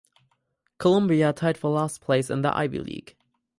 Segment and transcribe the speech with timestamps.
[0.79, 3.15] Columbia tied for last place in the Ivy League.